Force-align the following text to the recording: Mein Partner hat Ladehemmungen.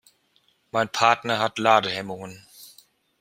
Mein 0.71 0.91
Partner 0.91 1.37
hat 1.37 1.59
Ladehemmungen. 1.59 2.43